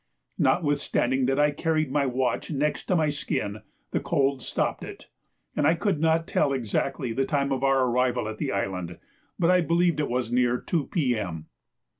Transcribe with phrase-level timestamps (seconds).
[0.39, 3.57] Notwithstanding that I carried my watch next to my skin
[3.91, 5.09] the cold stopped it,
[5.55, 8.97] and I could not tell exactly the time of our arrival at the island,
[9.37, 11.45] but I believed it was near 2 P.M.